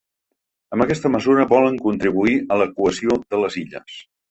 Amb 0.77 0.85
aquesta 0.85 1.11
mesura 1.15 1.45
volen 1.51 1.77
contribuir 1.85 2.35
a 2.57 2.59
la 2.63 2.69
cohesió 2.81 3.21
de 3.29 3.45
les 3.45 3.63
Illes. 3.67 4.03